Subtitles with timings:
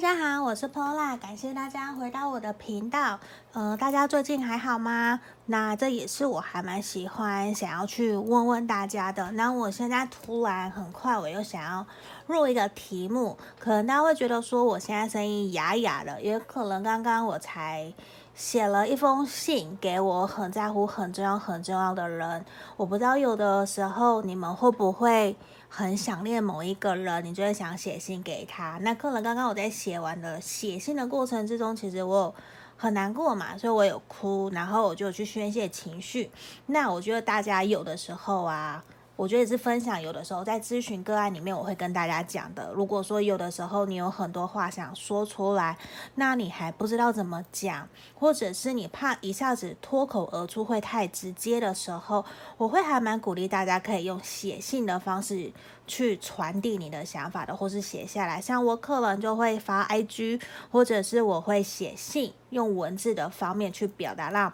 [0.00, 3.20] 大家好，我是 Pola，感谢大家回到我的频道。
[3.52, 5.20] 呃，大家最近还好吗？
[5.44, 9.30] 那这也是我还蛮喜欢想要去问问大家的。
[9.32, 11.84] 那我现在突然很快我又想要
[12.28, 17.92] 录一个题目，可能大家会觉得说我现在声音哑哑的，也可能刚刚我才
[18.34, 22.42] 写了一封信给我很在乎、很重要、很重要的人。
[22.78, 25.36] 我不知道有的时候你们会不会？
[25.70, 28.76] 很想念某一个人，你就会想写信给他。
[28.82, 32.34] 那可能刚刚我在写完的写信的过程之中，其实我
[32.76, 36.30] 很难过嘛，所以我有哭，然后我就去宣泄情绪。
[36.66, 38.84] 那我觉得大家有的时候啊。
[39.20, 42.72] 我觉得也是分享，有的时候在咨询个案里面，我会跟大家讲的。
[42.74, 45.76] 如果说有的时候你有很多话想说出来，
[46.14, 52.24] 那你还不知道怎么讲，或者是你怕一下子脱口而出会太直接的时候，
[52.56, 55.52] 我会还蛮鼓励大家可以用写信的方式
[55.86, 58.40] 去传递你的想法的，或是写下来。
[58.40, 60.40] 像我可能就会发 IG，
[60.70, 64.50] 或者是我会写信，用文字的方面去表达，让。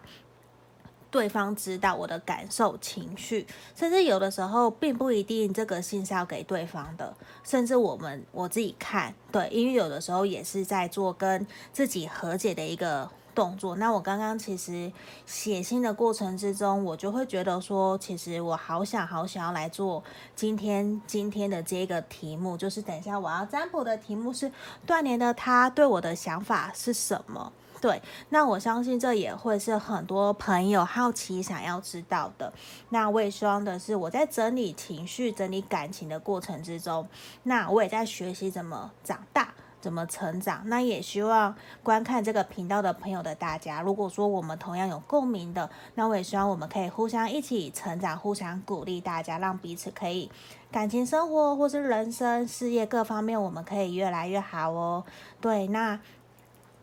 [1.17, 13.77] 对方知道我的感受、情绪，甚至有的时候并不一定这个信是要给对方的，甚至我们我自己看，对，因为有的时候也是在做跟自己和解的一个动作。
[13.77, 14.93] 那我刚刚其实
[15.25, 24.53] 写信的过程之中，我就会觉得说，其实我好想好想要来做今天今天的这个题目，就是等一下我要占卜的题目是
[24.85, 27.51] 断联的他对我的想法是什么。
[27.79, 32.51] 对，那我相信这也会是很多朋友好奇想要知道的。
[32.89, 37.07] 那我也希望的是，我在整理情绪、整理感情的过程之中，
[37.43, 40.63] 那我也在学习怎么长大、怎么成长。
[40.65, 50.31] 那也希望观看这个频道的朋友的大家，如果说我们同样有共鸣的，那我也希望我们可以互相一起成长，互相鼓励大家，让彼此可以
[50.73, 55.05] 感情生活或是人生、事业各方面，我们可以越来越好哦。
[55.43, 56.01] 对，那。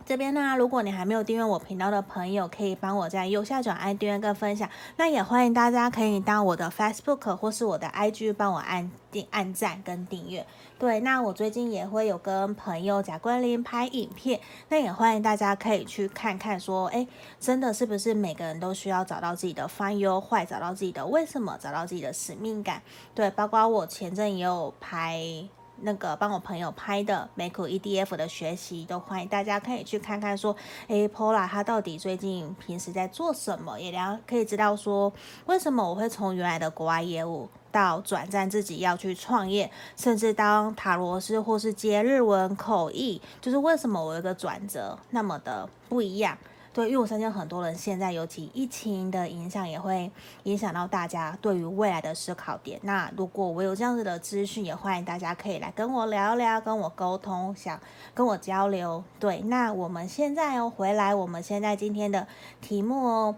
[0.06, 4.70] 这边呢，如果你还没有订阅我频道的朋友，可以帮我在右下角按订阅跟分享。
[4.98, 10.46] 那也欢迎大家可以到我的 Facebook 或是我的 IG 帮我按订、按赞跟订阅。
[10.78, 17.08] 对，那我最近也会有跟朋友贾桂琳拍影片，那也欢迎大家可以去看看，说，哎，
[17.40, 22.82] 真的是不是每个人都需要找到自己的方优坏，找到自己的为什么，找到自己的使命感？
[23.16, 25.48] 对，包括我前阵也有拍。
[25.84, 30.38] 那个帮我朋友拍的美股 edf 的学习，都欢迎大家可以去看看。
[30.38, 30.56] 说，
[30.88, 33.80] 诶，Pola 他到底最近平时在做什么？
[33.80, 35.12] 也然后可以知道说，
[35.46, 46.38] 为什么我会从原来的国外业务到转战自己要去创业，甚至当塔罗师或是接日文口译，就是为什么我有个转折那么的不一样。
[46.74, 50.12] 对，因为我相信很多人现在，尤其疫情的影响，也会
[50.44, 52.80] 影响到大家对于未来的思考点。
[52.82, 57.80] 那如果我有这样子的资讯，也欢迎大家可以来跟我聊聊，跟我沟通，想
[58.16, 59.04] 跟我交流。
[59.20, 62.28] 对，那我们现在哦，回来，我们现在今天的
[62.60, 63.36] 题目哦。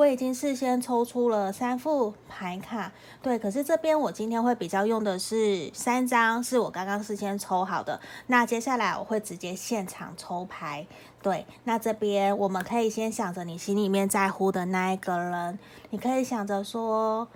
[0.00, 2.90] 我已经事先抽出了三副牌卡，
[3.20, 8.00] 对，可是这边我今天会比较用的是三张，是我刚刚事先抽好的。
[8.28, 10.86] 那接下来我会直接现场抽牌，
[11.20, 11.44] 对。
[11.64, 15.58] 那这边我们可以先想着你心里面在乎的那一个人，
[15.90, 17.28] 你可以想着说，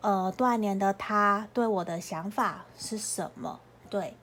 [0.00, 3.60] 呃，断联的他对我的想法是什么？
[3.88, 4.16] 对，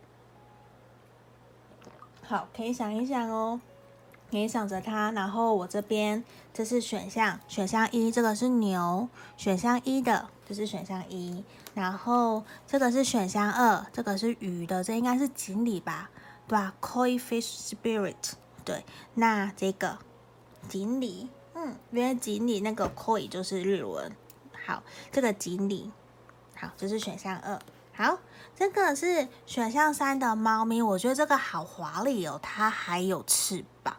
[2.23, 3.61] 好，可以想一想哦。
[4.35, 6.21] 联想着它，然后我这边
[6.53, 9.07] 这是选项，选项一，这个是牛，
[9.37, 16.09] 选项一的，这是选项一，然后这个是选项二，这个是鱼的，这应该是锦鲤吧，
[16.47, 18.33] 对吧？Koi fish spirit，
[18.65, 19.97] 对，那这个
[20.67, 24.11] 锦鲤，嗯，因为锦鲤那个 Koi 就是日文，
[24.65, 25.89] 好，这个锦鲤，
[26.57, 27.57] 好，这是选项二，
[27.93, 28.19] 好，
[28.53, 33.95] 这个是选项三的猫咪，我觉得这个好华丽哦，它还有翅膀。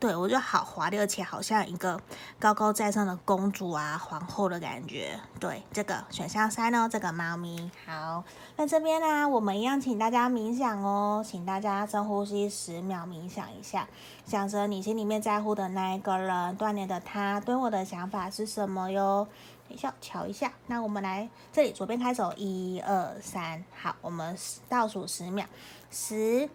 [0.00, 2.00] 对，我觉得好华丽，而且好像一个
[2.38, 5.18] 高高在上的公主啊、皇后的感觉。
[5.40, 7.68] 对，这个选项三呢，这个猫咪。
[7.84, 8.22] 好，
[8.56, 13.88] 那这边呢，我们一样请大家冥想哦，请大家深呼吸十秒，冥想一下，
[14.24, 19.26] 想着你心里面在乎的那一个人，断联的他对我的想法是什么哟？
[19.68, 20.52] 等一下，瞧一下。
[20.68, 25.44] 那我们来这里，左边开始，一二三，好，我们倒数十秒，
[25.90, 26.48] 十、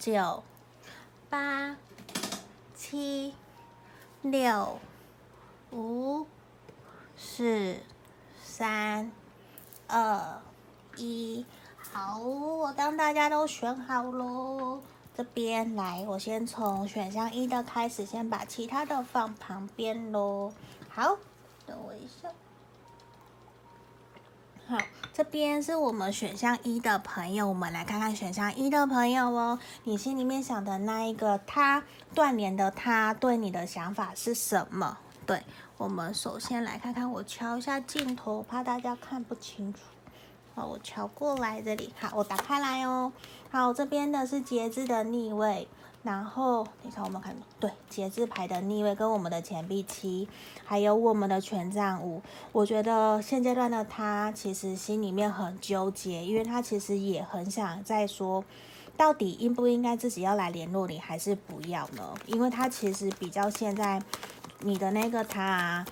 [0.00, 0.42] 九、
[1.28, 1.76] 八。
[2.82, 3.34] 七、
[4.22, 4.78] 六、
[5.70, 6.26] 五、
[7.14, 7.76] 四、
[8.42, 9.12] 三、
[9.86, 10.40] 二、
[10.96, 11.44] 一，
[11.92, 14.80] 好，我当大家都选好喽。
[15.14, 20.50] 这边来，我先从选项一的开始，先把其他的放旁边喽。
[20.88, 21.18] 好，
[21.66, 22.30] 等我一下。
[24.70, 24.78] 好，
[25.12, 31.82] 这边是我们选项一的朋友，我们来看看选项一的朋友哦，你心里面想的那一个他
[32.14, 34.96] 断联的他对你的想法是什么？
[35.26, 35.42] 对，
[35.76, 39.80] 我们首先来看看，我敲一下镜头，怕大家看不清楚。
[40.54, 43.12] 好，我敲过来这里，好，我打开来哦。
[43.50, 45.66] 好，这边的是节制的逆位。
[46.02, 50.26] 然后，你看，我们看，对，节制牌的逆位跟我们的钱币七，
[50.64, 52.22] 还有我们的权杖五。
[52.52, 58.42] 我觉得现阶段的他其实心里面很纠结，因为他其实也很想再说，
[58.96, 62.14] 到底应不应该自己要来联络你，还是不要呢？
[62.26, 64.02] 因为他其实比较现在
[64.60, 65.86] 你的那个他啊。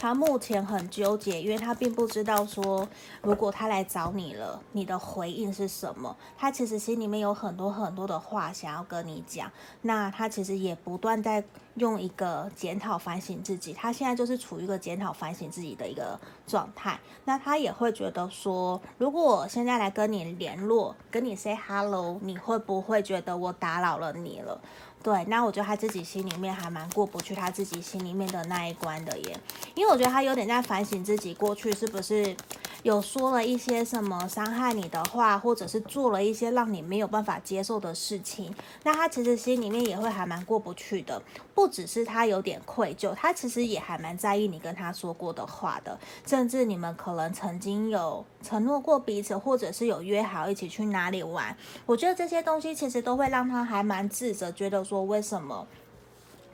[0.00, 2.88] 他目前很纠结，因为他并不知道说，
[3.20, 6.16] 如果他来找你了，你的回应是什么。
[6.38, 9.52] 他其实心里面有很多很多的话想要跟你讲。
[9.82, 11.44] 那他其实也不断在
[11.74, 13.74] 用一个检讨反省自己。
[13.74, 16.98] 他现在就是处于一个检讨反省自己的一个状态。
[17.26, 24.58] 那他也会觉得说，如果我现在来跟你联络，跟你 say hello，你会不会觉得我打扰了你了？
[25.02, 29.40] 对，那我觉得他自己心里面还蛮过不去，他自己心里面的那一关的耶，
[29.74, 32.36] 因为我觉得他有点在反省自己过去是不是
[32.82, 41.22] 有说了一些什么伤害你的话，或者是做了一些让你没有办法接受的事情，那他其实心里面也会还蛮过不去的，
[41.54, 51.56] 不只是他有点愧疚，他其实也还蛮在意你跟他说过的话的，甚至你们可能曾经有承诺过彼此，或者是有约好一起去哪里玩，
[51.86, 54.84] 我觉得这些东西其实都会让他还蛮自责，觉得。
[54.90, 55.64] 说为什么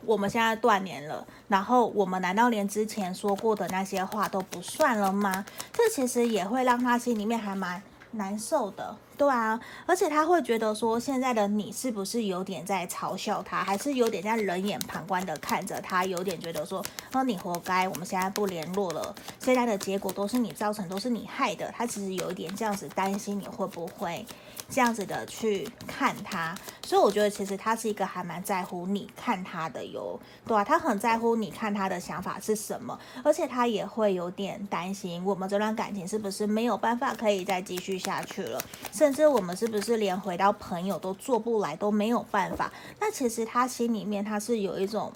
[0.05, 1.27] 我们现在断联了？
[1.49, 5.47] 然后我们难道连之前说过的那些话都不算了吗？
[5.73, 9.59] 这其实也会让他心里面还蛮难受的，对啊。
[9.87, 16.05] 而且他会觉得说，现在的你是不是有点在嘲笑他，还是有点在冷眼旁观的看着他？
[16.05, 16.85] 有点觉得说，
[17.15, 21.73] 哦，你活该，我们现在不联络了，现在的结果都是你造成，都是你害的。
[21.75, 24.27] 他其实有一点这样子担心你会不会。
[24.69, 26.55] 这样子的去看他，
[26.85, 38.61] 所以我觉得其实他是一个还蛮在乎你看他的哟，对啊，他很在乎你看他的想法是什么，而且他也会有点担心我们这段感情是不是没有办法可以再继续下去了，
[38.93, 42.73] 甚至我们是不是连回到朋友都做不来都没有办法。
[42.99, 45.13] 那其实他心里面他是有一种，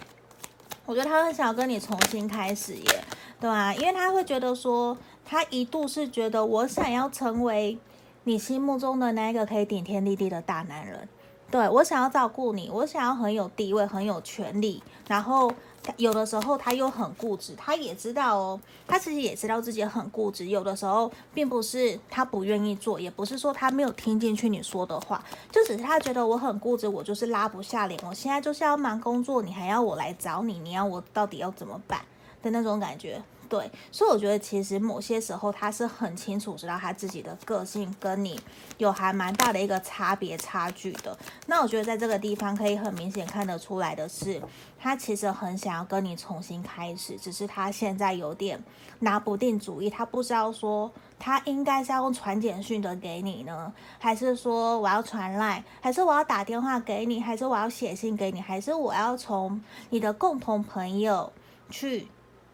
[0.86, 3.04] 我觉得他很想要跟你重新开始耶，
[3.40, 7.76] 对啊，因为他会觉得说，他一度是觉得我想要成为。
[8.30, 11.08] 你心目中的那一个可以顶天立地的大男人，
[11.50, 15.52] 对，我想要照顾你，我想要很有地位、很有权利，然后
[15.96, 32.00] 有的时候他又很固执，他也知道哦，他其实也知道自己很固执，有的时候并不是他不愿意做，也不是说他没有听进去你说的话，就只是他觉得我很固执，我就是拉不下脸，我现在就是要忙工作，你还要我来找你，你要我到底要怎么办
[32.40, 33.20] 的那种感觉。
[33.50, 38.40] 对，所以我觉得其实某些时候他是很清楚知道他自己的个性跟你
[38.78, 41.18] 有还蛮大的一个差别差距的。
[41.46, 44.40] 那我觉得在这个地方可以很明显看得出来的是，
[44.78, 48.62] 他其实很想要跟你重新开始，只是他现在有点
[49.00, 50.88] 拿不定主意，他不知道说
[51.18, 61.32] 他应该是要用传简讯的给你呢，还是说我要传赖，还是我要打电话给你，还是我要写信给你，还是我要从你的共同朋友
[61.68, 62.06] 去。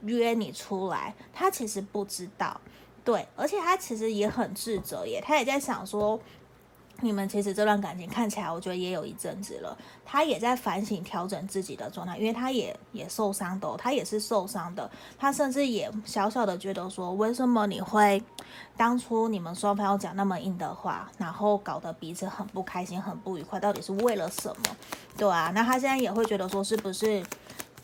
[0.07, 2.61] 约你出来，他其实不知道，
[3.05, 6.19] 对，而且他其实也很自责耶，他也在想说，
[7.01, 18.23] 你们其实这段感情看起来，我觉得也有一阵子了，他也在反省调整自己的状态，因为他也也受伤的，他也是受伤的，他甚至也小小的觉得说，为什么你会
[18.77, 24.77] 当初你们双方要讲那么硬的话，然后搞得彼此很不开心、很不愉快，到底是为了什么？
[25.19, 27.23] 对啊，那他现在也会觉得说，是不是？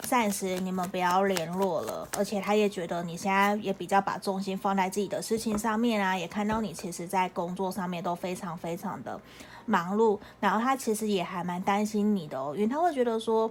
[0.03, 9.19] 暂时你们不要联络了，而且他也觉得你现在也比较把重心放在自己的事情上面啊，也看到你其实在工作上面都非常非常的
[9.65, 13.51] 忙碌，然后他其实也还蛮担心你的哦，因为他会觉得说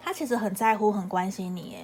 [0.00, 1.76] 他其实很在乎、很关心你，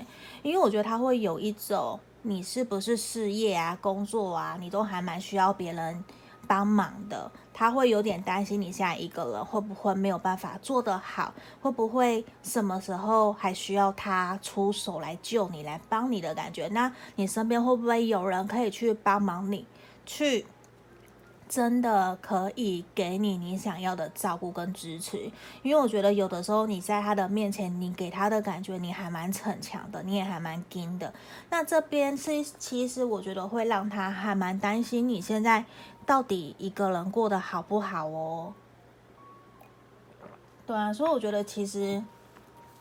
[0.43, 6.05] 因为我觉得他会有一种你是不是事业啊、工作啊，你都还蛮需要别人
[6.49, 7.31] 帮忙的。
[7.53, 16.69] 他会有点担心你现在一个人会不会没有办法做得好，会不会什么时候还需要他出手来救你、来帮你的感觉？
[16.69, 19.67] 那你身边会不会有人可以去帮忙你，
[20.07, 20.47] 去
[21.49, 25.31] 真的可以给你你想要的照顾跟支持？
[25.63, 31.13] 因为我觉得有的时候你在他的面前，你给他的感觉你还蛮逞强的，你也还蛮硬的。
[31.51, 35.65] 那这边是其实我觉得会让他还蛮担心你现在。
[36.07, 38.55] 到底一个人过得好不好哦？
[40.67, 42.03] 对啊，所以我觉得其实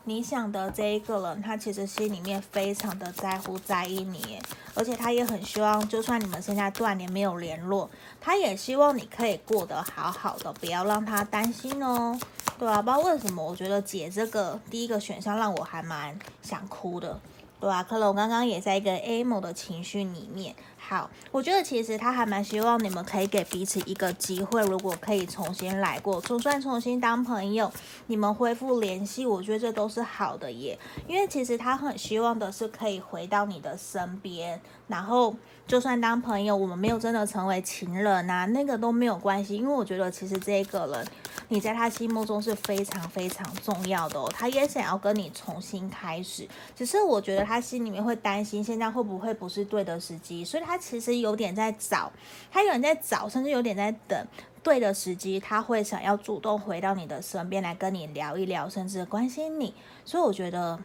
[0.08, 4.40] 你想的这一个人，他其实心里面非常的在乎、在意你，
[4.74, 7.90] 而且他也很希望，就算你们现在断联没有联络，
[8.22, 12.18] 他也希望你可以过得好好的，不要让他担心哦。
[12.58, 17.20] 对啊，不知道为什么，我觉得姐这个第一个选项让我还蛮想哭的。
[17.60, 20.56] 对啊，克隆刚刚也在一个 emo 的情绪里面。
[20.78, 27.70] 好，我觉得其实他还蛮希望你们可以给彼此一个机会，如果可以重新来过，就算重新当朋友，
[28.06, 30.78] 你们恢复联系，我觉得这都是好的耶。
[31.08, 35.36] 因为其实他很希望的是可以回到你的身边，然后
[35.68, 39.58] 就算当朋友，我们没有真的成为情人啊，那个都没有关系。
[39.58, 41.08] 因为我觉得其实这个人，
[41.50, 50.76] 你在他心目中是非常非常重要的哦，他也想要跟你重新开始，只是我觉得他心里面会担心，现在会不会不是对的时机，所以他。
[50.88, 52.10] 其实有点在找，
[52.50, 54.28] 他有点在找，甚至有点在等
[54.64, 59.74] 对的时机，他会想要主动回到你的身边来跟你聊一聊，甚至关心你。
[60.06, 60.80] 所以我觉得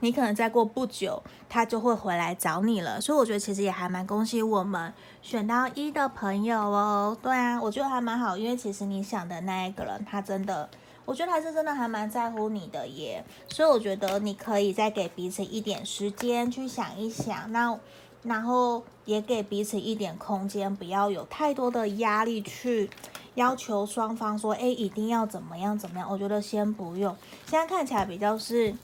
[0.00, 3.00] 你可能再过不久，他就会回来找你了。
[3.00, 7.16] 所以我觉得其实也还蛮恭喜我们选到一的朋友哦。
[7.22, 10.68] 对啊，我觉得还蛮好，因为其实你想的那一个人，他真的，
[11.04, 13.24] 我觉得他是真的还蛮在乎你的耶。
[13.48, 17.50] 所以我觉得你可以再给彼此一点时间去想一想。
[17.52, 17.78] 那。
[18.24, 22.88] 然后也给彼此一点空间，不要有太多的压力去
[23.34, 26.10] 要求双方说，哎，一定要怎么样怎么样。
[26.10, 27.14] 我觉得先不用，
[27.46, 28.74] 现在看起来比较是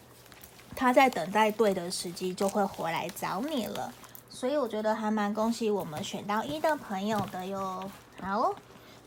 [0.75, 3.93] 他在等待对的时机就会回来找你了，
[4.29, 7.91] 所以我觉得还蛮恭喜我们选到一的朋友的哟。
[8.21, 8.55] 好，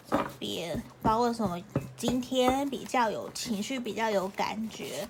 [0.10, 1.62] 这边不知道为什么
[1.98, 5.08] 今天比较有情绪，比较有感觉。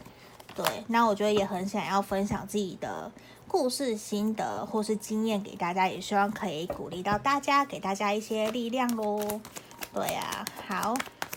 [0.55, 3.11] 对，那我觉得也很想要分享自己的。
[3.45, 9.19] 故事心得或是经验给大家，也希望可以鼓励到大家，给大家一些力量喽。
[9.93, 10.95] 对呀、啊，好，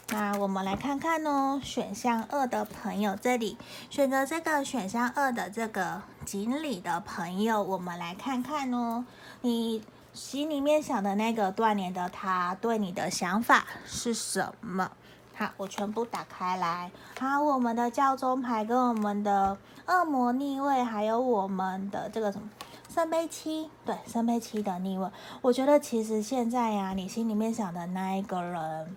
[0.08, 3.58] 那我们来看看哦，选项二的朋友，这里
[3.90, 9.04] 选择这个选项二的这个锦鲤的朋友，我们来看看哦，
[9.40, 9.82] 你
[10.12, 14.90] 心里面想的那个断联的他对你的想法是什么？
[15.34, 16.90] 好，我全部打开来。
[17.18, 22.48] 好，我们的教宗牌跟我们的恶魔逆位，还有我们的这个什么
[22.88, 25.10] 圣杯七，对，圣杯七的逆位。
[25.42, 28.96] 我觉得其实现在呀、你心里面想的那一个人，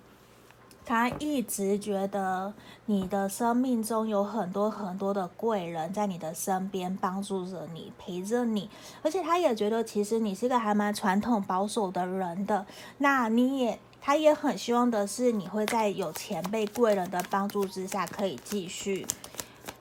[0.90, 2.52] 他一直觉得
[2.88, 8.68] 你的生命中有很多很多的贵人在你的身边帮助着你，陪着你，
[9.04, 12.66] 而且他也觉得其实你是个还蛮传统保守的人的，
[12.98, 13.78] 那你也。
[14.02, 19.06] 他也很希望的是，你会在有前辈贵人的帮助之下，可以继续，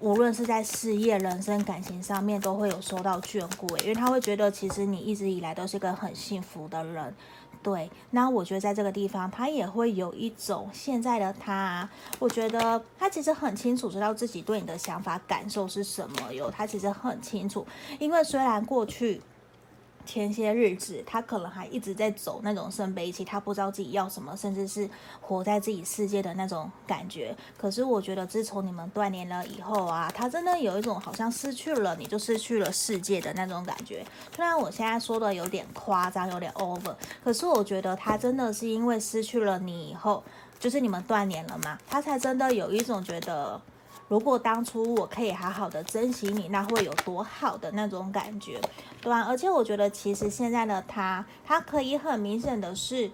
[0.01, 3.79] 无论是在事业、人生、感情上面，都会有受到眷顾。
[3.79, 7.15] 因为他会觉得，其实你一直以来都是个很幸福的人。
[7.63, 11.89] 对，那我觉得在这个地方，他也会有一种现在的他，
[12.19, 16.51] 我觉得他其实很清楚知道自己对你的想法、感受是什么哟。
[16.51, 17.67] 他其实很清楚，
[17.99, 19.21] 因为虽然过去。
[20.09, 24.89] 前些日子，他可能还一直在走那种圣杯期，他不知道自己要什么，甚至是
[25.21, 27.37] 活在自己世界的那种感觉。
[27.59, 34.03] 可是我觉得，自从你们断联了以后啊，他真的有一种好像失去了你就失去了世界的那种感觉。
[34.35, 40.25] 虽然我现在说的有点夸张，有点 over，可是我觉得他真的是因为失去了你以后，
[40.59, 43.61] 就是你们断联了嘛，他才真的有一种觉得。
[44.09, 48.61] 如果当初我可以好好的珍惜你，那会有多好的那种感觉，
[49.01, 49.23] 对吧？
[49.23, 53.11] 而且我觉得，其实现在的他，他可以很明显的是。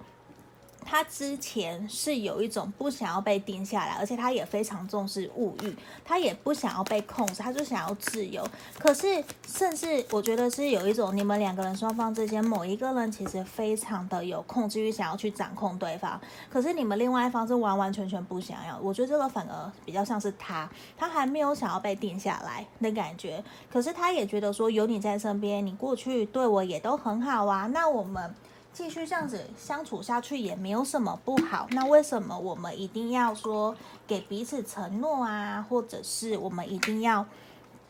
[0.84, 5.74] 他之前是有一种不想要被定下来，而且他也非常重视物欲，
[6.04, 8.46] 他也不想要被控制，他就想要自由。
[8.78, 16.20] 可是，甚至我觉得是有一种你们两个人双方之间某一个人其实非常的有控制欲，想要去掌控对方。
[16.50, 18.78] 可是你们另外一方是完完全全不想要。
[18.78, 23.42] 我觉得这个反而比较像是他，他还没有想要被定下来的感觉。
[23.72, 27.66] 可是他也觉得说有你在身边，你过去对我也都很好啊。
[27.72, 28.34] 那我们。
[28.74, 33.74] 继续这样子相处下去也没有什么不好，那为什么我们一定要说
[34.06, 37.24] 给彼此承诺啊，或者是我们一定要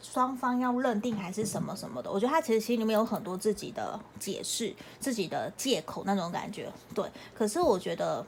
[0.03, 2.13] 双方要认定还是什么什么的？
[2.13, 6.71] 我觉得他其实心里面有很多自己的解释、自己的借口那种感觉。
[6.95, 8.25] 对，可是我觉得。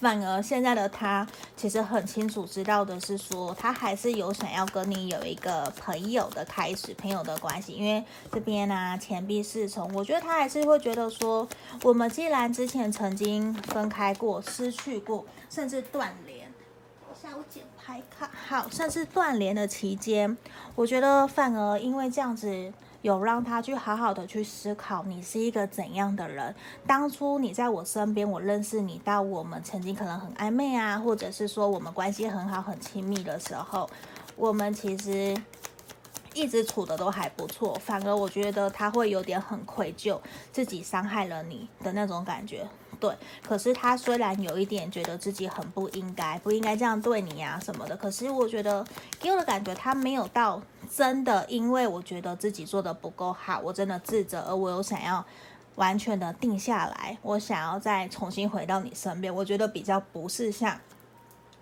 [0.00, 7.72] 反而现在的他其实很清楚知道的是说，他还是有想要跟你有一个朋友的开始，朋友的关系。
[7.72, 11.48] 因为这边呢、啊，钱币侍从，我觉得他还是会觉得说，
[11.82, 16.52] 我们既然之前曾经分开过、失去过，甚至断联，
[17.14, 20.36] 下午捡牌卡，好，甚至断联的期间，
[20.74, 22.72] 我觉得反而因为这样子。
[23.04, 26.54] 有让他去好好的去思考，你是一个怎样的人。
[26.86, 33.90] 当初你在我身边，我认识你到我们曾经可能很暧昧啊，或者是说我们关系很好很亲密的时候，
[34.36, 35.36] 我们其实
[36.32, 40.18] 一直处的都还不错，反而我觉得他会有点很愧疚，
[40.50, 42.66] 自己伤害了你的那种感觉。
[42.98, 43.14] 对，
[43.46, 48.82] 可是他虽然有一点觉得自己很不应该，不应该这样对你呀、啊、什么的，可是我觉得
[49.20, 55.24] 给我的感觉他没有到真的，因为我觉得自己做的不够好，我真的自责，而我有想要
[55.76, 60.78] 完全的定下来，我想要再重新回到你身边，我觉得比较不是像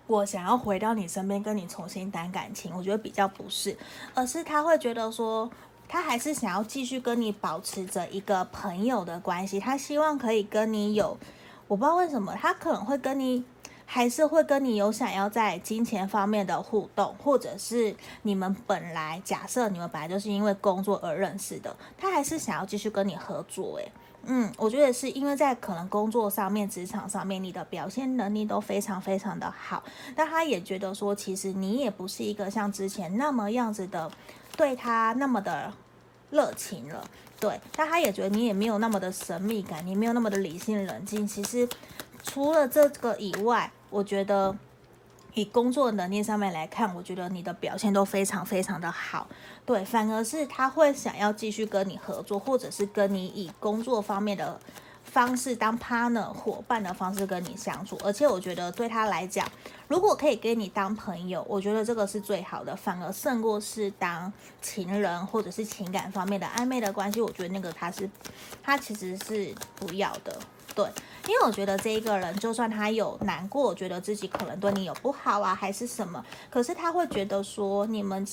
[0.07, 3.77] 我想要回到你身边跟你重新谈感情，我觉得比较不是，
[4.13, 5.49] 而是他会觉得说。
[5.85, 11.15] 他还是想要继续跟你保持着一个朋友的关系，他希望可以跟你有，
[11.67, 13.43] 我不知道为什么，他可能会跟你，
[13.93, 23.77] 还是会跟你有想要在金钱方面的互动，或者是你们本来假设你们本来就是因为工作而认识的，他还是想要继续跟你合作。
[23.77, 23.91] 诶，
[24.23, 29.83] 嗯，我觉得是因为在可能工作上面、职场上面，你的表现能力都非常非常的好，
[30.15, 34.09] 但他也觉得说，其实你也不是一个像之前那么样子的，
[34.57, 35.71] 对他那么的。
[36.31, 37.07] 热情了，
[37.39, 41.27] 对，但他也觉得你也没有那么的神秘感，你没有那么的理性冷静。
[41.27, 41.69] 其实
[42.23, 44.55] 除了这个以外，我觉得
[45.35, 49.27] 以工作能力上面来看，我觉得你的表现都非常非常的好。
[49.65, 54.59] 对，反而是他会想要继续跟你合作，或者是跟你以工作方面的。
[55.05, 59.47] 方式当 partner 伙伴的方式跟你相处，而且我觉得对他来讲，
[59.87, 64.31] 如果可以跟你当朋友，我觉得这个是最好的，反而胜过是当
[64.61, 67.21] 情人或者是情感方面的暧昧的关系。
[67.21, 68.09] 我觉得那个他是，
[68.63, 70.39] 他其实是不要的，
[70.75, 70.85] 对，
[71.27, 78.27] 因为我觉得这一个人，就算他有难过，觉得自己可能对你有不好啊，还是什么，可是他会觉得说，你们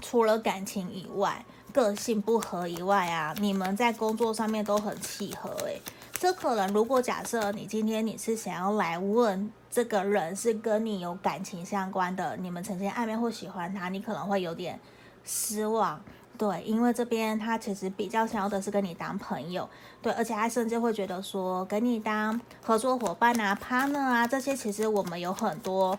[0.00, 1.44] 除了感情以外。
[1.72, 5.78] 个性不合以外啊，你们在工作上面都很契合诶、
[6.14, 14.80] 这可能如果假设你今天你是想要来问这个人是跟你有感情相关的，你们曾经暧昧或喜欢他，你可能会有点
[15.22, 16.00] 失望，
[16.38, 19.68] 对，因为这边他其实比较想要的是跟你当朋友，
[20.00, 25.98] 对，而且他甚至会觉得说跟你当合作伙伴啊、partner 啊这些，其实我们有很多。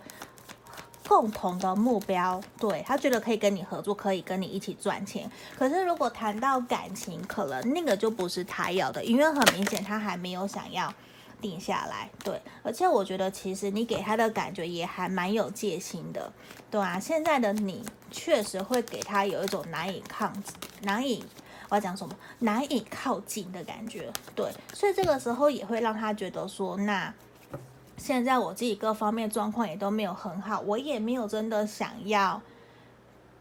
[1.09, 5.31] 共同的目标，对，他觉得可以跟你合作，可以跟你一起赚钱。
[5.57, 10.93] 可是如果谈到感情，可能那个就不是他要的，因为很明显他还没有想要
[11.41, 12.09] 定下来。
[12.23, 16.31] 对，而且我觉得其实你给他的感觉也还蛮有戒心的，
[16.69, 20.31] 对啊，现在的你确实会给他有一种难以抗、
[20.81, 21.23] 难以
[21.69, 24.11] 我要讲什么难以靠近的感觉。
[24.35, 27.13] 对，所以这个时候也会让他觉得说那。
[27.99, 32.39] 现在我自己各方面状况也都没有很好，我也没有真的想要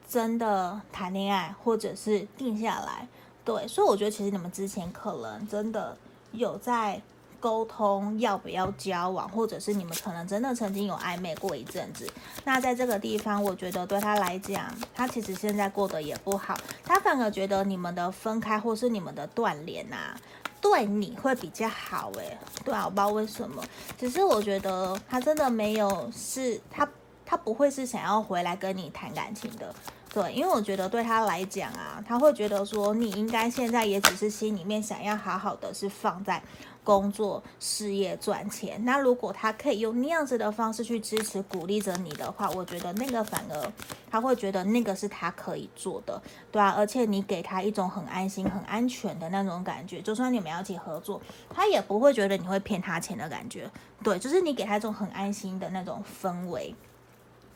[0.09, 3.07] 真的谈恋爱或者是定下来，
[3.45, 5.95] 对，所以我觉得其实你们之前可能真的
[6.33, 7.03] 有在
[7.41, 12.11] 沟通要不要交往，或者是你们可能真的曾经有暧昧过一阵子。
[12.45, 20.17] 那在这个地方，我觉得对他来讲，他其实现在过得也不好，他反而觉得你们的分开或是你们的断联啊。
[20.59, 23.63] 对你会比较好诶，对啊，我不知道为什么，
[23.97, 26.89] 只是我觉得他真的没有是，他
[27.25, 29.73] 他不会是想要回来跟你谈感情的，
[30.13, 36.43] 对，因为我觉得对他来讲啊，他会觉得说你应该现在也只是心里面想要好好的是放在。
[36.87, 43.73] 工作、事业、赚钱，那如果他可以用那样子的方式去支持、鼓励着你的话，我觉得那个反而
[44.09, 46.23] 他会觉得那个是他可以做的，
[46.53, 51.21] 对啊，而且你给他一种很安心、很安全的那种感觉，就算你们要一起合作，
[51.51, 53.69] 他也不会觉得你会骗他钱的感觉，
[54.05, 56.73] 对，就是你给他一种很安心的那种氛围。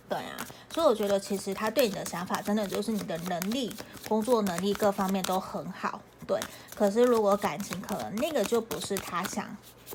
[0.09, 3.73] 对啊，所以我觉得其实他对你的想法真的就是你的能力、
[4.09, 6.41] 工作能力各方面都很好，对。
[6.77, 9.45] 可是如果感情可能那个就不是他想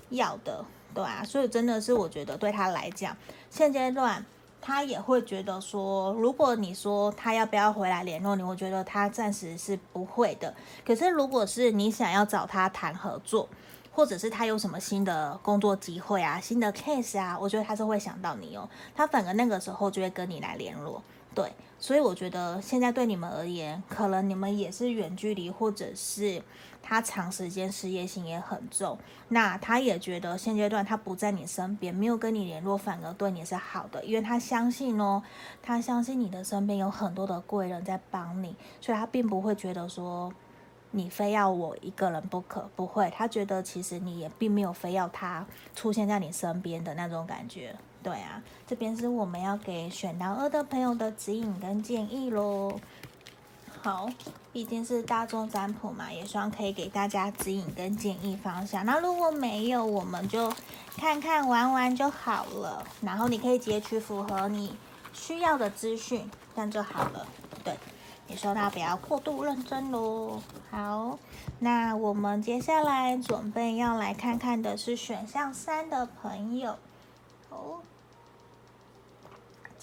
[0.09, 1.23] 要的，对啊。
[1.23, 3.15] 所以真的是我觉得对他来讲，
[3.49, 4.25] 现阶段
[4.61, 10.53] 他也会觉得说，如果你说他要不要回来联络你，我觉得他暂时是不会的。
[10.85, 13.47] 可是如果是你想要找他谈合作，
[13.93, 21.01] 或者是他有什么新的工作机会啊，新的 case 啊，我觉得他是会想到你哦，他反而那个时候就会跟你来联络，
[21.35, 26.41] 对，所以我觉得现在对你们而言，可能你们也是远距离，或者是
[26.81, 35.21] 他长时间事业心也很重，那他也觉得现阶段他不在你身边，没有跟你联络，反而对你是好的，因为他相信哦，
[35.61, 40.33] 他相信你的身边有很多的贵人在帮你，所以他并不会觉得说。
[40.91, 43.11] 你非要我一个人不可，不会。
[43.13, 45.45] 他觉得其实你也并没有非要他
[45.75, 47.75] 出现在你身边的那种感觉。
[48.05, 52.79] 对啊，这边是我们要给选到二的朋友的指引跟建议喽。
[53.81, 54.07] 好，
[54.53, 58.85] 毕竟是大众占卜嘛，也希望可以给大家指引跟建议方向。
[58.85, 60.53] 那如果没有，我们就
[60.95, 62.85] 看看玩玩就好了。
[63.01, 64.77] 然后你可以截取符合你
[65.11, 67.25] 需要的资讯，这样就好了。
[67.63, 67.75] 对，
[68.27, 70.39] 你说他不要过度认真喽。
[70.69, 71.17] 好，
[71.57, 76.77] 那我们接下来准备要来看看的是选项三的朋友。
[77.49, 77.79] 哦。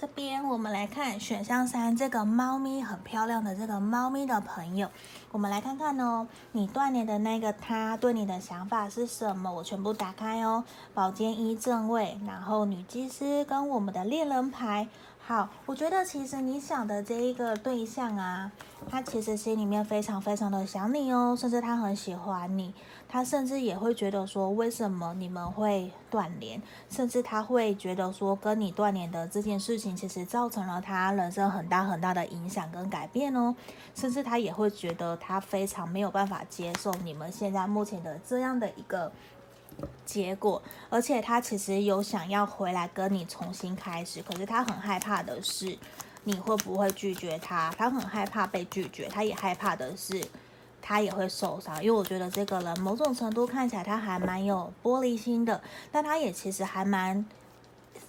[0.03, 4.88] 这边我们来看选项三，这个猫咪很漂亮的这个猫咪的朋友，
[5.31, 9.53] 我们来看看哦，你锻炼的那个他对你的想法是什么？
[9.53, 14.88] 我全部打开哦，宝剑一正位，然后女祭司跟我们的恋人牌。
[15.25, 18.51] 好，我觉得其实你想的这一个对象啊，
[18.91, 22.75] 他其实心里面非常非常的想你哦，甚至他很喜欢你，
[23.09, 33.55] 他甚至也会觉得说，为什么你们会断联，甚至他会觉得说，跟你断联的这件事情，其实造成了他人生很大很大的影响跟改变哦，
[33.95, 39.13] 甚至他也会觉得他非常没有办法接受你们现在目前的这样的一个。
[40.05, 45.79] 结果，而且他其实有想要回来跟你重新开始，可是他很害怕的是
[46.25, 50.23] 你会不会拒绝他，他很害怕被拒绝，他也害怕的是
[50.81, 57.25] 他也会受伤，因为我觉得这个人某种程度看起来他还蛮有玻璃心的，但他也其实还蛮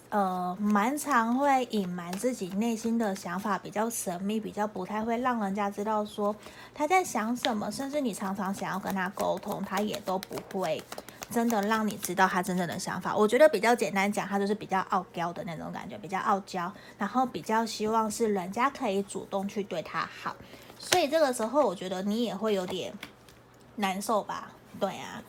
[0.09, 6.35] 呃蛮常会隐瞒自己内心的想法，比较神秘，比较不太会让人家知道说
[6.73, 10.83] 他在想什么，甚至你常常想要跟他沟通，他也都不会。
[11.33, 20.35] 真的让你知道他真正的想法，我觉得比较简单讲，他就是比较傲娇的那种感觉，比较傲娇，然后比较希望是人家可以主动去对他好，
[20.77, 22.93] 所以这个时候我觉得你也会有点
[23.77, 24.51] 难受吧？
[24.79, 25.23] 对啊。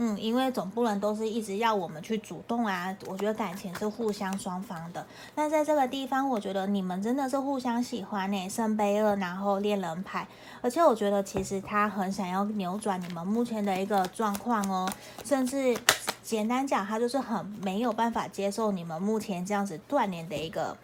[0.00, 2.96] 嗯，因为总不能都是一直要我们去主动啊。
[3.06, 5.04] 我觉得感情是互相双方的。
[5.34, 8.48] 那在这个地方，我觉得你们真的是互相喜欢呢。
[8.48, 10.28] 圣杯二，然后恋人牌，
[10.60, 14.88] 而且我觉得其实他很想要扭转你们目前的一个状况哦。
[15.24, 15.76] 甚至
[16.22, 20.76] 简单讲，他就是很没有办法接受你们目前这样子断联的一个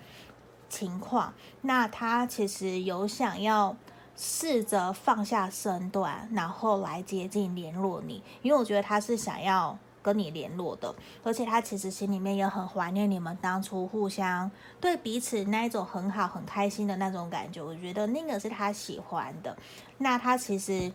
[0.68, 1.32] 情况。
[1.60, 3.76] 那他其实有想要。
[4.16, 14.50] 试着放下身段，然后来接近联络你，因为我觉得他是想要跟你联络的，而且他其实心里面也很怀念你们当初互相
[14.80, 17.62] 对彼此那一种很好、很开心的那种感觉。
[17.62, 19.56] 我觉得那个是他喜欢的。
[19.98, 20.92] 那他其实，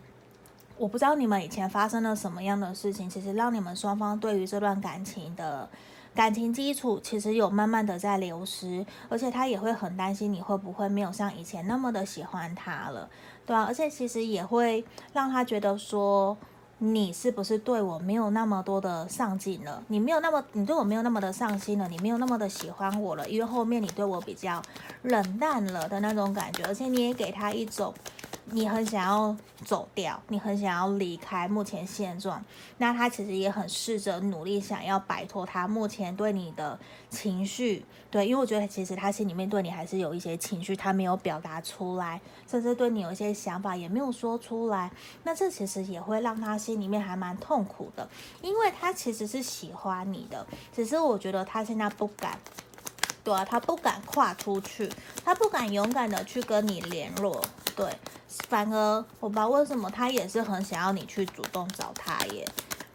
[0.78, 5.68] 我不知道你们以前发生了什么样的事情，其实让你们双方对于这段感情的。
[6.14, 13.08] 感情基础其实有慢慢的在流失，而且他也会很担心你会不会没有像以前那么的喜欢他了，
[13.46, 16.36] 对啊，而且其实也会让他觉得说，
[16.78, 19.82] 你是不是对我没有那么多的上进了？
[19.88, 21.88] 你没有那么，你对我没有那么的上心了？
[21.88, 23.28] 你没有那么的喜欢我了？
[23.28, 24.60] 因为后面你对我比较
[25.02, 27.94] 冷淡了的那种感觉，而且你也给他一种。
[28.52, 32.44] 你很想要走掉，你很想要离开目前现状，
[32.78, 44.90] 那他其实也很试着努力想要摆脱他目前对你的情绪，对，因为我觉得其实他心里面对你还是有一些情绪，他没有表达出来，甚至对你有一些想法也没有说出来，
[45.24, 48.08] 那这其实也会让他心里面还蛮痛苦的，
[48.42, 52.38] 因为他其实是喜欢你的，只是我觉得他现在不敢。
[53.22, 54.90] 对啊，他不敢跨出去，
[55.22, 57.38] 他不敢勇敢的去跟你联络，
[57.76, 57.96] 对，
[58.48, 62.46] 反而我不知道为什么他也是很想要你去主动找他耶，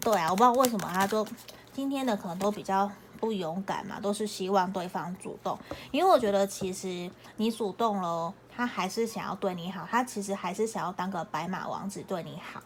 [0.01, 1.25] 对啊，我不知道为什么他就
[1.73, 5.57] 今天的可能都比较不勇敢嘛，都是希望对方主动，
[5.91, 12.61] 因为我觉得其实你主动了，他还是想要对你好，他其实还是想要当个白马王子对你好，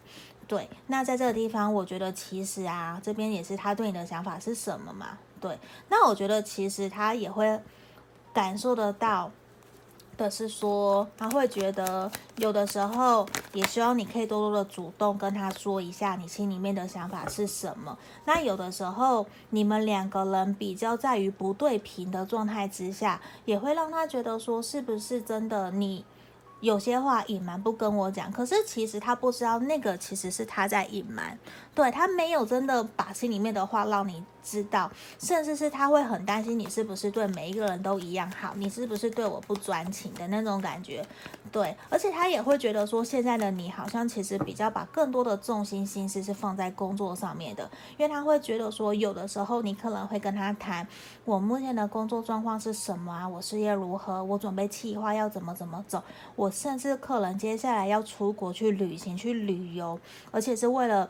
[0.48, 5.17] 对，那在这个地方，我觉得其实啊，这边也是他对你的想法是什么嘛？
[5.39, 7.60] 对，那我觉得其实他也会
[8.34, 9.32] 感受得到
[10.20, 17.98] 的是说，他会觉得有的时候也希望你可以多多的主动跟他说一下你心里面的想法是什么。
[18.26, 26.04] 那有的时候你们两个人比较在于不对频的状态之下，也会让他觉得说，是不是真的你
[26.62, 28.32] 有些话隐瞒不跟我讲？
[28.32, 31.38] 可是其实他不知道那个其实是他在隐瞒，
[31.74, 34.24] 对，他没有真的把心里面的话让你。
[34.41, 41.06] 知道，甚至是他会很担心你是不是对每一个人都一样好，你是不是对我不专情的那种感觉，
[41.52, 50.88] 对，而且他也会觉得说，现在的你好像其实比较把更多的重心心思是放在工作上面的，因为他会觉得说，有的时候你可能会跟他谈，
[51.26, 56.02] 我目前的工作状况是什么啊，我事业如何，我准备计划要怎么怎么走，
[56.36, 60.00] 我甚至客人接下来要出国去旅行去旅游，
[60.32, 61.10] 而且是为了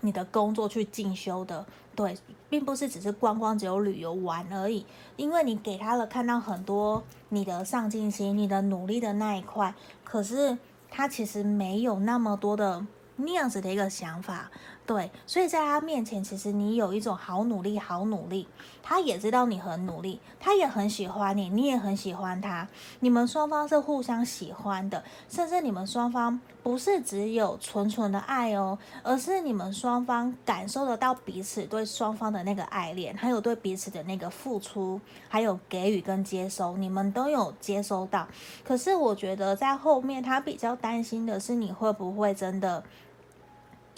[0.00, 1.64] 你的工作去进修的。
[1.94, 2.16] 对，
[2.48, 10.56] 并不是只是光光只有旅游玩而已，因为你给他了看到很多你的上进心、你的努力的那一块，可是
[10.88, 14.50] 他其实没有那么多的那样子的一个想法。
[14.90, 18.48] 对，所以在他面前，其实你有一种好努力，好努力。
[18.82, 22.66] 他也知道你很努力，他也很喜欢你，你也很喜欢他。
[22.98, 38.26] 你们双方是互相喜欢的，甚至你们双方不是只有纯纯的爱哦，而是你们双方感受得到彼此对双方的那个爱恋，还有对彼此的那个付出，还有给予跟接收，你们都有接收到。
[38.64, 42.82] 可是我觉得在后面，他比较担心的是你会不会真的。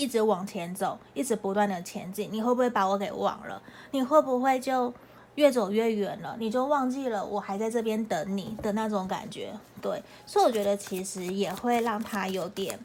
[0.02, 3.62] 一直往前走，一直不断的前进，你会不会把我给忘了？
[3.92, 4.92] 你会不会就
[5.36, 6.36] 越走越远了？
[6.38, 9.52] 你就忘记了我还在这边等你的那种感觉？
[9.80, 12.78] 对，所以我觉得其实也会让他有点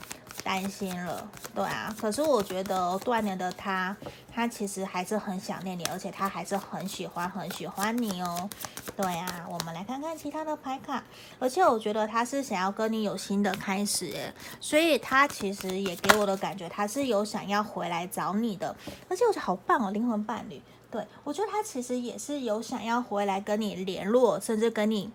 [0.43, 1.29] 担心了。
[1.53, 3.95] 对啊，可是我觉得断联的他，
[4.33, 8.49] 他其实还是很想念你，而且他还是很喜欢很喜欢你哦。
[8.95, 11.03] 对啊，我们来看看其他的牌卡，
[11.37, 18.75] 而且我觉得他是想要跟你有新的开始，所以他其实也给我的感觉，他是有想要回来找你的，
[19.07, 25.11] 而且我觉得好棒哦，灵魂伴侣，对，我觉得他其实也是有想要回来跟你联络，甚至跟你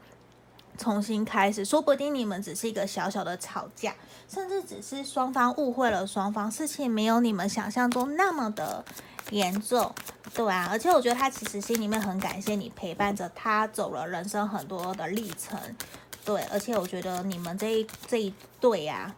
[0.77, 3.95] 重新开始，说不定你们只是一个小小的吵架，
[4.29, 8.85] 甚至只是双方误会了双方，事情没有你们想象中那么的
[9.31, 9.91] 严重。
[10.35, 15.59] 对啊，而且我觉得他其实心里面很感谢你陪伴着他走了人生很多的历程，
[16.25, 19.15] 对，而且我觉得你们这一这一对啊，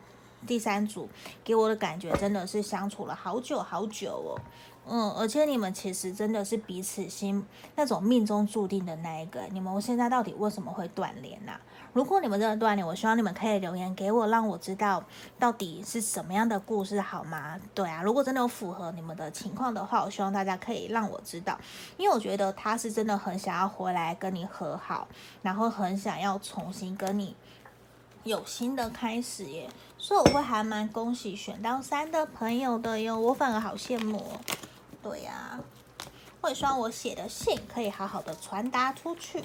[0.47, 1.09] 第三组
[1.45, 4.41] 给我的感觉真的是相处了好久好久哦。
[4.87, 7.45] 嗯，而且你们其实真的是彼此心
[7.75, 9.41] 那种命中注定的那一个。
[9.51, 11.53] 你们现在到底为什么会断联呢？
[11.95, 15.03] 如果你们真的断联，我希望你们可以留言给我，让我知道
[15.39, 17.59] 到底是什么样的故事，好吗？
[17.73, 21.59] 对啊，如果真的有符合你们的情况的话，我希望大家可以让我知道，
[21.97, 25.09] 因为我觉得他是真的很想要回来跟你和好，
[25.41, 27.35] 然后很想要重新跟你
[28.25, 29.71] 有新的开始耶。
[29.97, 34.23] 所以我会还蛮恭喜选到三的朋友的哟，我反而好羡慕。
[35.05, 35.61] 对呀，
[36.41, 39.45] 我也希望我写的信可以好好的传达出去。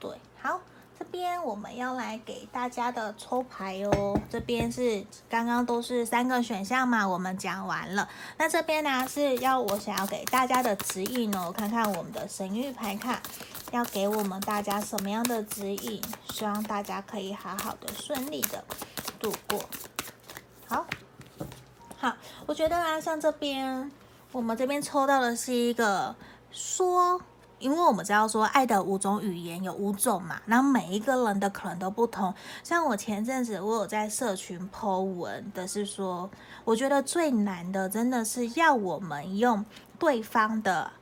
[0.00, 0.58] 对，好，
[0.98, 4.18] 这边我们要来给大家的抽牌哦。
[4.30, 8.08] 这边是刚刚都是三个选项嘛，我们讲完了。
[8.38, 13.20] 那这边呢是要我想要给大家的指引哦，看看我们的神諭牌卡
[13.72, 18.64] 要给我们大家什么样的指引，希望大家可以好好的顺利的
[19.18, 19.60] 度过。
[20.66, 20.86] 好，
[21.98, 22.16] 好，
[22.46, 23.92] 我觉得啊，像这边。
[24.32, 26.14] 我们这边抽到的是一个
[26.52, 27.20] 说，
[27.58, 32.32] 因为我们知道说爱的五种语言有五种嘛，然后每一个人的可能都不同。
[32.62, 36.30] 像我前阵子我有在社群 po 文的是说，
[36.64, 39.64] 我觉得最难的真的是要我们用
[39.98, 40.92] 对方的。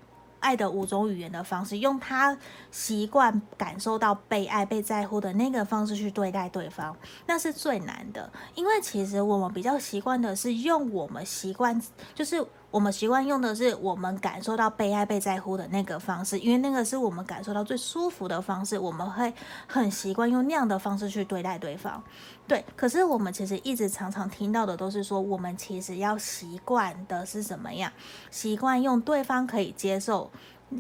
[0.41, 2.38] 爱的五种语言的方式，用他
[2.71, 8.31] 习惯感受到被爱、被在乎的那个方式去对待对方，那是最难的。
[8.55, 11.83] 因为其实我们比较习惯的是用我们习惯，
[12.14, 19.33] 就是我们习惯用的是我们感受到被爱、被在乎的那个方式，因为那个是我们感受到最舒服的方式，我们会
[19.66, 22.02] 很习惯用那样的方式去对待对方。
[22.46, 27.90] 对，可是我们其实一直常常听到的都是说，我们其实要习惯的是怎么样？
[28.31, 30.31] 习惯用对方可以接受，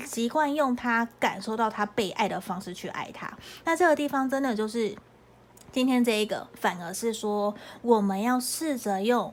[0.04, 3.32] 习惯用他感受到他被爱的方式去爱他。
[3.64, 4.94] 那这个地方真的就是
[5.72, 9.32] 今天这一个，反而是说我们要试着用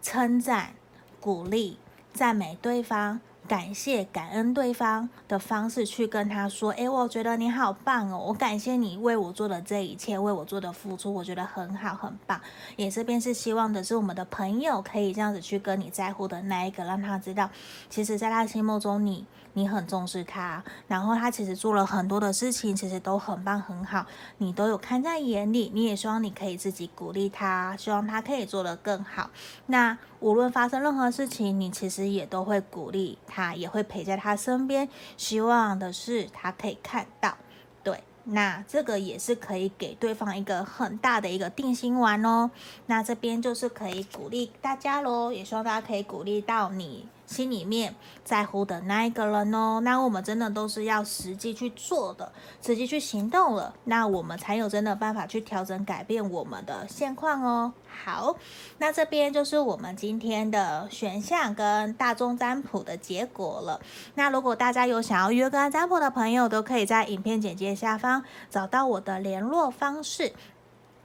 [0.00, 0.74] 称赞、
[1.20, 1.78] 鼓励、
[2.16, 3.20] 赞美对方。
[3.46, 12.40] 感谢、感恩对方的方式去跟他说：“诶，我觉得你好棒哦，我感谢你为我做的这一切，为我做的付出，我觉得很好，很棒。
[12.74, 17.48] 也这边是希望的是我们的朋友可以这样子去跟你在乎的那一个，让他知道，
[17.88, 19.24] 其实在他心目中你。”
[19.56, 24.04] 你很重视他，然后他其实做了很多的事情，其实都很棒很好，
[24.36, 25.70] 你都有看在眼里。
[25.72, 29.30] 你也希望你可以自己鼓励他，希望他可以做得更好。
[29.64, 34.86] 那无论发生任何事情，你其实也都会鼓励他，也会陪在他身边。
[35.16, 37.34] 希望的是他可以看到，
[37.82, 42.50] 对，那这个也是可以给对方一个很大的一个定心丸哦。
[42.84, 47.08] 那这边就是可以鼓励大家喽，也希望大家可以鼓励到你。
[47.26, 57.72] 心里面在乎的那一个人哦，那我们真的都是要实际去做的，实际去行动了，那我们才有真的办法去调整改变我们的现况哦。
[58.04, 58.36] 好，
[58.78, 63.80] 那这边就是我们今天的选项跟大众占卜的结果了。
[64.14, 70.32] 那如果大家有想要约个占卜的朋友，都可以在影片简介下方找到我的联络方式。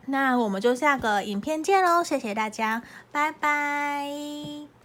[0.05, 2.81] 那我们就下个影片见喽，谢谢大家，
[3.11, 4.70] 拜拜。